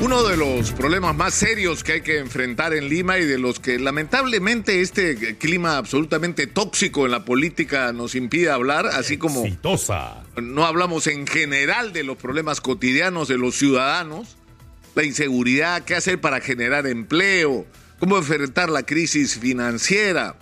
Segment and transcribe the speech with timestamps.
[0.00, 3.58] Uno de los problemas más serios que hay que enfrentar en Lima y de los
[3.58, 9.44] que lamentablemente este clima absolutamente tóxico en la política nos impide hablar, así como
[10.40, 14.36] no hablamos en general de los problemas cotidianos de los ciudadanos,
[14.94, 17.66] la inseguridad, qué hacer para generar empleo,
[17.98, 20.36] cómo enfrentar la crisis financiera,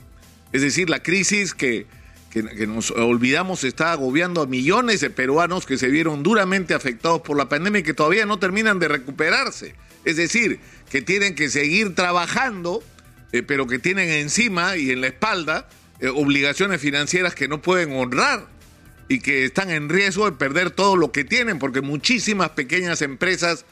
[0.53, 1.87] es decir, la crisis que
[2.31, 7.37] que, nos olvidamos está agobiando a millones de peruanos que se vieron duramente afectados por
[7.37, 9.75] la pandemia y que todavía no terminan de recuperarse.
[10.05, 12.83] Es decir, que tienen que seguir trabajando,
[13.33, 15.69] eh, pero que tienen encima y en la espalda
[16.01, 18.47] eh, obligaciones financieras que no pueden honrar
[19.09, 23.65] y que están en riesgo de perder todo lo que tienen, porque muchísimas pequeñas empresas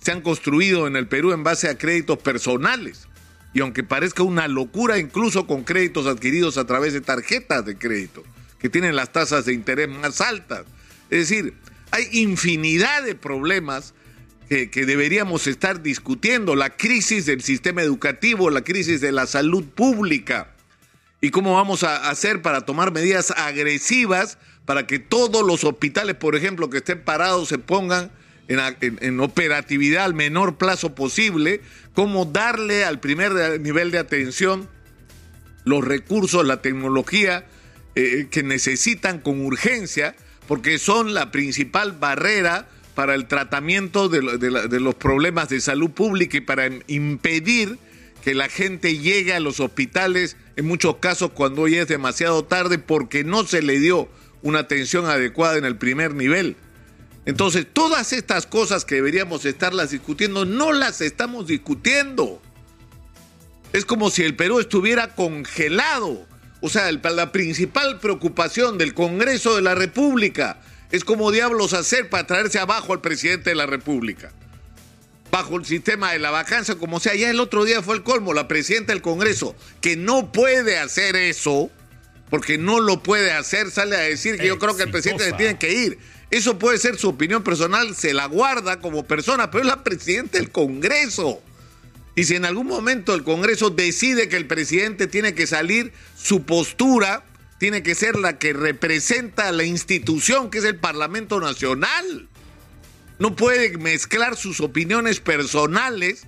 [0.00, 3.06] se han construido en el Perú en base a créditos personales
[3.52, 8.22] y aunque parezca una locura, incluso con créditos adquiridos a través de tarjetas de crédito,
[8.58, 10.64] que tienen las tasas de interés más altas.
[11.10, 11.54] Es decir,
[11.90, 13.94] hay infinidad de problemas
[14.48, 20.54] que, deberíamos estar discutiendo, la crisis del sistema educativo, la crisis de la salud pública,
[21.20, 26.34] y cómo vamos a hacer para tomar medidas agresivas para que todos los hospitales, por
[26.34, 28.10] ejemplo, que estén parados se pongan
[28.48, 31.60] en, operatividad al menor plazo posible,
[31.94, 34.68] cómo darle al primer nivel de atención
[35.64, 37.44] los recursos, la tecnología
[37.94, 40.16] eh, que necesitan con urgencia,
[40.48, 44.20] porque son la principal barrera para el tratamiento de,
[44.80, 47.78] los problemas de salud pública y para impedir
[48.22, 52.78] que la gente llegue a los hospitales, en muchos casos cuando ya es demasiado tarde,
[52.78, 54.08] porque no se le dio
[54.42, 56.56] una atención adecuada en el primer nivel.
[57.26, 62.40] Entonces, todas estas cosas que deberíamos estarlas discutiendo, no las estamos discutiendo.
[63.72, 66.26] Es como si el Perú estuviera congelado.
[66.60, 70.60] O sea, la principal preocupación del Congreso de la República
[70.90, 74.32] es cómo diablos hacer para traerse abajo al presidente de la República.
[75.30, 78.34] Bajo el sistema de la vacancia, como sea, ya el otro día fue el colmo,
[78.34, 81.70] la presidenta del Congreso, que no puede hacer eso,
[82.30, 85.32] porque no lo puede hacer, sale a decir que yo creo que el presidente se
[85.34, 85.98] tiene que ir.
[86.30, 90.38] Eso puede ser su opinión personal, se la guarda como persona, pero es la presidenta
[90.38, 91.42] del Congreso.
[92.14, 96.42] Y si en algún momento el Congreso decide que el presidente tiene que salir, su
[96.42, 97.24] postura
[97.58, 102.28] tiene que ser la que representa a la institución que es el Parlamento Nacional.
[103.18, 106.26] No puede mezclar sus opiniones personales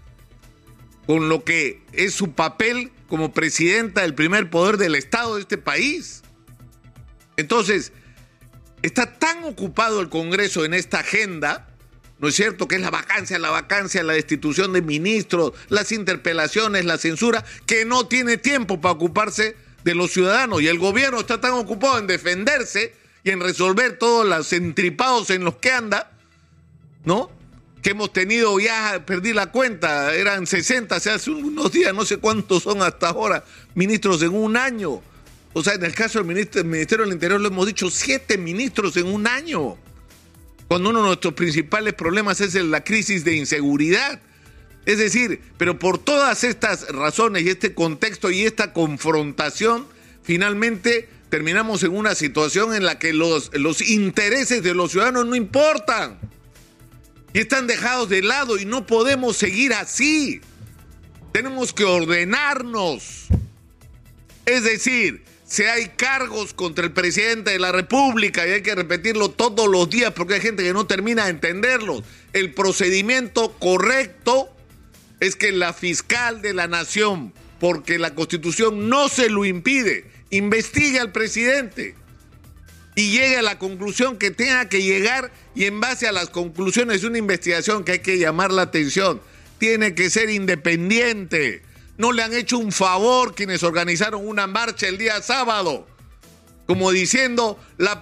[1.06, 5.58] con lo que es su papel como presidenta del primer poder del Estado de este
[5.58, 6.22] país.
[7.36, 7.92] Entonces,
[8.82, 11.68] Está tan ocupado el Congreso en esta agenda,
[12.18, 12.66] ¿no es cierto?
[12.66, 17.84] Que es la vacancia, la vacancia, la destitución de ministros, las interpelaciones, la censura, que
[17.84, 20.62] no tiene tiempo para ocuparse de los ciudadanos.
[20.62, 25.44] Y el gobierno está tan ocupado en defenderse y en resolver todos los entripados en
[25.44, 26.10] los que anda,
[27.04, 27.30] ¿no?
[27.82, 32.64] Que hemos tenido ya, perdí la cuenta, eran 60, hace unos días, no sé cuántos
[32.64, 33.44] son hasta ahora,
[33.74, 35.02] ministros en un año.
[35.54, 36.26] O sea, en el caso del
[36.64, 39.76] Ministerio del Interior lo hemos dicho, siete ministros en un año.
[40.68, 44.20] Cuando uno de nuestros principales problemas es la crisis de inseguridad.
[44.86, 49.86] Es decir, pero por todas estas razones y este contexto y esta confrontación,
[50.22, 55.34] finalmente terminamos en una situación en la que los, los intereses de los ciudadanos no
[55.34, 56.18] importan.
[57.34, 60.40] Y están dejados de lado y no podemos seguir así.
[61.32, 63.26] Tenemos que ordenarnos.
[64.44, 69.32] Es decir, si hay cargos contra el presidente de la República y hay que repetirlo
[69.32, 72.02] todos los días porque hay gente que no termina de entenderlo.
[72.32, 74.48] El procedimiento correcto
[75.20, 80.98] es que la fiscal de la nación, porque la constitución no se lo impide, investigue
[80.98, 81.96] al presidente
[82.94, 87.02] y llegue a la conclusión que tenga que llegar y en base a las conclusiones
[87.02, 89.20] de una investigación que hay que llamar la atención,
[89.58, 91.60] tiene que ser independiente
[91.96, 95.86] no le han hecho un favor quienes organizaron una marcha el día sábado.
[96.66, 98.00] Como diciendo, la,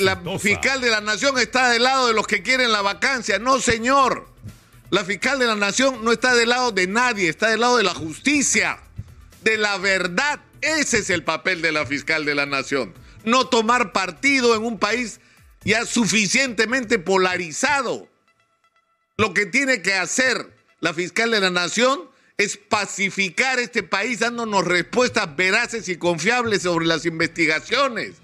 [0.00, 3.38] la fiscal de la nación está del lado de los que quieren la vacancia.
[3.38, 4.28] No, señor.
[4.90, 7.84] La fiscal de la nación no está del lado de nadie, está del lado de
[7.84, 8.80] la justicia,
[9.42, 10.40] de la verdad.
[10.60, 12.92] Ese es el papel de la fiscal de la nación.
[13.24, 15.20] No tomar partido en un país
[15.62, 18.08] ya suficientemente polarizado.
[19.16, 22.09] Lo que tiene que hacer la fiscal de la nación
[22.40, 28.14] es pacificar este país dándonos respuestas veraces y confiables sobre las investigaciones.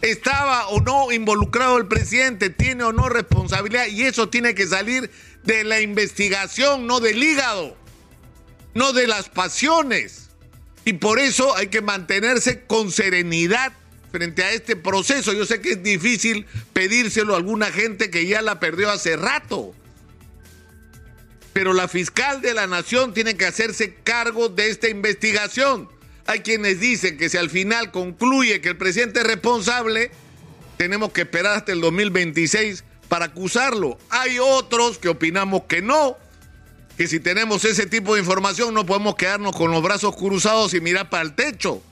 [0.00, 2.50] ¿Estaba o no involucrado el presidente?
[2.50, 3.86] ¿Tiene o no responsabilidad?
[3.86, 5.08] Y eso tiene que salir
[5.44, 7.76] de la investigación, no del hígado,
[8.74, 10.30] no de las pasiones.
[10.84, 13.72] Y por eso hay que mantenerse con serenidad
[14.10, 15.32] frente a este proceso.
[15.32, 19.72] Yo sé que es difícil pedírselo a alguna gente que ya la perdió hace rato.
[21.52, 25.88] Pero la fiscal de la nación tiene que hacerse cargo de esta investigación.
[26.26, 30.10] Hay quienes dicen que si al final concluye que el presidente es responsable,
[30.76, 33.98] tenemos que esperar hasta el 2026 para acusarlo.
[34.08, 36.16] Hay otros que opinamos que no,
[36.96, 40.80] que si tenemos ese tipo de información no podemos quedarnos con los brazos cruzados y
[40.80, 41.82] mirar para el techo.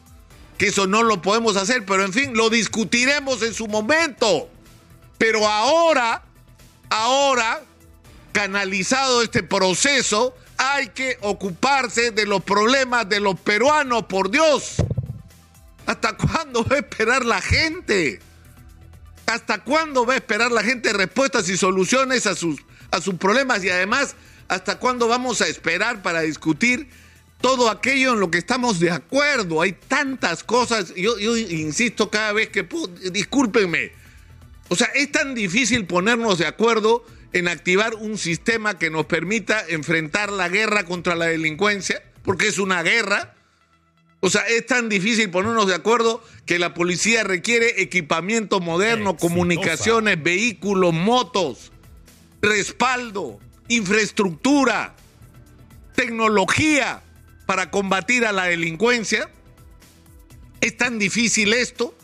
[0.56, 4.50] Que eso no lo podemos hacer, pero en fin, lo discutiremos en su momento.
[5.16, 6.22] Pero ahora,
[6.90, 7.62] ahora,
[8.32, 14.76] canalizado este proceso, hay que ocuparse de los problemas de los peruanos, por Dios.
[15.86, 18.20] ¿Hasta cuándo va a esperar la gente?
[19.26, 22.60] ¿Hasta cuándo va a esperar la gente respuestas y soluciones a sus,
[22.90, 23.64] a sus problemas?
[23.64, 24.16] Y además,
[24.48, 26.88] ¿hasta cuándo vamos a esperar para discutir
[27.40, 29.62] todo aquello en lo que estamos de acuerdo?
[29.62, 33.92] Hay tantas cosas, yo, insisto cada vez que puedo, discúlpenme.
[34.68, 39.64] O sea, es tan difícil ponernos de acuerdo en activar un sistema que nos permita
[39.68, 43.34] enfrentar la guerra contra la delincuencia, porque es una guerra.
[44.20, 50.22] O sea, es tan difícil ponernos de acuerdo que la policía requiere equipamiento moderno, comunicaciones,
[50.22, 51.72] vehículos, motos,
[52.42, 53.38] respaldo,
[53.68, 54.94] infraestructura,
[55.94, 57.02] tecnología
[57.46, 59.30] para combatir a la delincuencia.
[60.60, 61.96] Es tan difícil esto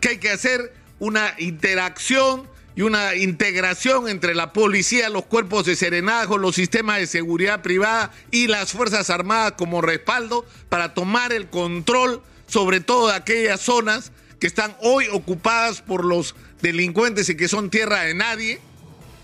[0.00, 5.76] que hay que hacer una interacción y una integración entre la policía, los cuerpos de
[5.76, 11.48] serenazgo, los sistemas de seguridad privada y las Fuerzas Armadas como respaldo para tomar el
[11.48, 17.48] control sobre todo de aquellas zonas que están hoy ocupadas por los delincuentes y que
[17.48, 18.60] son tierra de nadie.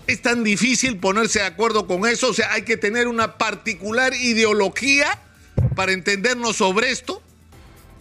[0.07, 4.15] Es tan difícil ponerse de acuerdo con eso, o sea, hay que tener una particular
[4.15, 5.21] ideología
[5.75, 7.21] para entendernos sobre esto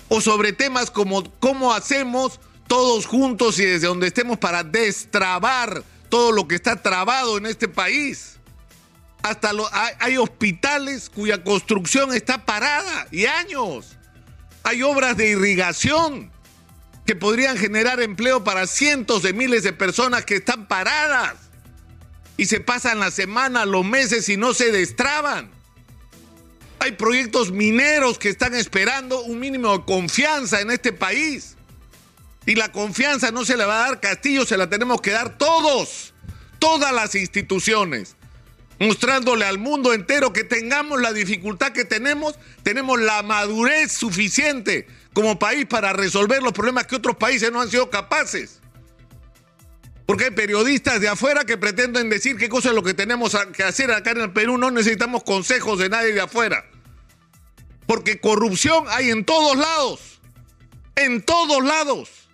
[0.09, 6.32] o sobre temas como cómo hacemos todos juntos y desde donde estemos para destrabar todo
[6.32, 8.37] lo que está trabado en este país.
[9.23, 9.50] Hasta
[9.99, 13.97] hay, hospitales cuya construcción está parada y años.
[14.62, 16.31] Hay obras de irrigación
[17.05, 21.35] que podrían generar empleo para cientos de miles de personas que están paradas
[22.37, 25.50] y se pasan la semana, los meses y no se destraban.
[26.79, 31.57] Hay proyectos mineros que están esperando un mínimo de confianza en este país.
[32.49, 35.37] Y la confianza no se le va a dar Castillo, se la tenemos que dar
[35.37, 36.15] todos,
[36.59, 38.17] todas las instituciones,
[38.81, 45.39] mostrándole al mundo entero que tengamos la dificultad que tenemos, tenemos la madurez suficiente como
[45.39, 48.61] país para resolver los problemas que otros países no han sido capaces.
[50.06, 53.62] Porque hay periodistas de afuera que pretenden decir qué cosa es lo que tenemos que
[53.62, 54.56] hacer acá en el Perú.
[54.56, 56.65] No necesitamos consejos de nadie de afuera.
[57.87, 60.00] Porque corrupción hay en todos lados.
[60.97, 62.27] En todos lados.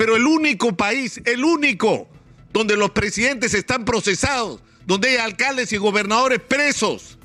[0.00, 2.08] Pero el único país, el único,
[2.54, 7.18] donde los presidentes están procesados, donde hay alcaldes y gobernadores presos,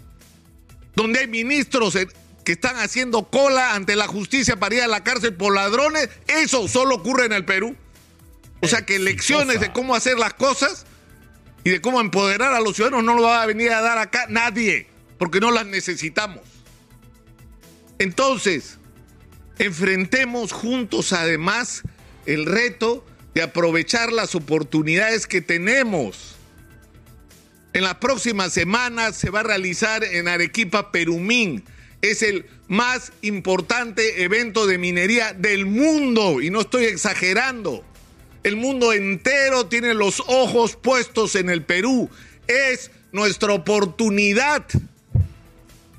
[0.94, 1.98] donde hay ministros
[2.44, 6.68] que están haciendo cola ante la justicia para ir a la cárcel por ladrones, eso
[6.68, 7.78] solo ocurre en el Perú.
[8.60, 10.86] O sea que lecciones de cómo hacer las cosas
[11.64, 14.26] y de cómo empoderar a los ciudadanos no lo va a venir a dar acá
[14.28, 16.42] nadie, porque no las necesitamos.
[18.00, 18.80] Entonces,
[19.60, 21.82] enfrentemos juntos además
[22.26, 26.36] el reto de aprovechar las oportunidades que tenemos.
[27.74, 31.64] En las próximas semanas se va a realizar en Arequipa Perumín.
[32.02, 37.84] Es el más importante evento de minería del mundo y no estoy exagerando.
[38.44, 42.10] El mundo entero tiene los ojos puestos en el Perú.
[42.48, 44.66] Es nuestra oportunidad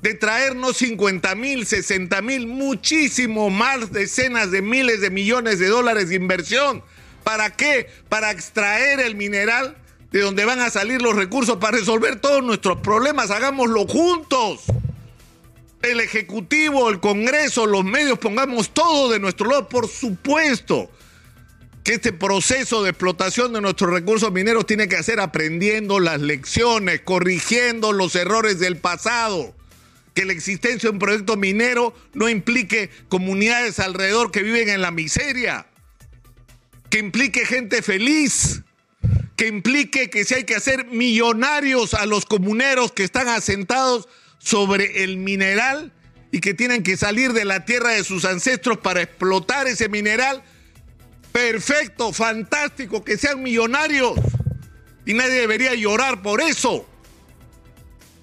[0.07, 6.07] de traernos 50 mil, 60 mil, muchísimo más, decenas de miles de millones de dólares
[6.07, 6.81] de inversión.
[7.25, 7.89] ¿Para qué?
[8.07, 9.75] Para extraer el mineral
[10.13, 13.31] de donde van a salir los recursos para resolver todos nuestros problemas.
[13.31, 14.61] Hagámoslo juntos.
[15.81, 20.89] El Ejecutivo, el Congreso, los medios, pongamos todo de nuestro lado, por supuesto
[21.83, 27.01] que este proceso de explotación de nuestros recursos mineros tiene que hacer aprendiendo las lecciones,
[27.01, 29.56] corrigiendo los errores del pasado
[30.17, 34.89] que la existencia de un proyecto minero no implique comunidades alrededor que viven en la
[34.89, 35.67] miseria,
[36.89, 38.63] que implique gente feliz,
[39.35, 44.09] que implique que si hay que hacer millonarios a los comuneros que están asentados
[44.39, 45.93] sobre el mineral
[46.31, 50.41] y que tienen que salir de la tierra de sus ancestros para explotar ese mineral,
[51.31, 54.19] perfecto, fantástico, que sean millonarios.
[55.05, 56.89] Y nadie debería llorar por eso.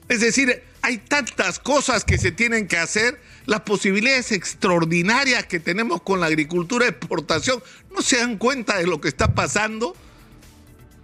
[0.08, 6.02] Es decir, hay tantas cosas que se tienen que hacer, las posibilidades extraordinarias que tenemos
[6.02, 9.96] con la agricultura de exportación, ¿no se dan cuenta de lo que está pasando?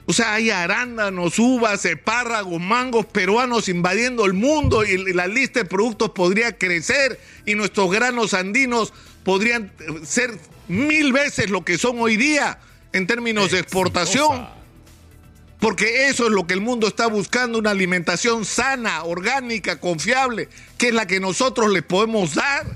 [0.05, 5.65] O sea, hay arándanos, uvas, espárragos, mangos peruanos invadiendo el mundo y la lista de
[5.65, 8.93] productos podría crecer y nuestros granos andinos
[9.25, 9.73] podrían
[10.05, 12.59] ser mil veces lo que son hoy día
[12.93, 14.60] en términos de exportación.
[15.61, 20.49] Porque eso es lo que el mundo está buscando, una alimentación sana, orgánica, confiable,
[20.79, 22.67] que es la que nosotros les podemos dar.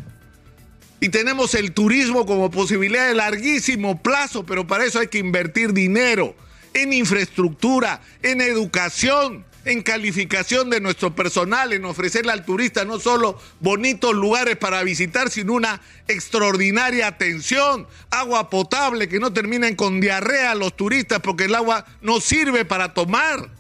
[1.01, 5.73] Y tenemos el turismo como posibilidad de larguísimo plazo, pero para eso hay que invertir
[5.73, 6.37] dinero
[6.75, 13.39] en infraestructura, en educación, en calificación de nuestro personal, en ofrecerle al turista no solo
[13.61, 20.55] bonitos lugares para visitar, sino una extraordinaria atención, agua potable, que no terminen con diarrea
[20.55, 23.51] los turistas porque el agua no sirve para tomar.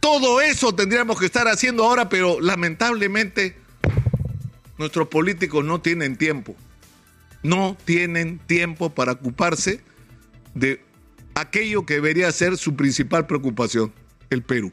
[0.00, 3.56] Todo eso tendríamos que estar haciendo ahora, pero lamentablemente
[4.76, 6.54] nuestros políticos no tienen tiempo.
[7.42, 9.80] No tienen tiempo para ocuparse
[10.54, 10.82] de
[11.34, 13.92] aquello que debería ser su principal preocupación,
[14.30, 14.72] el Perú.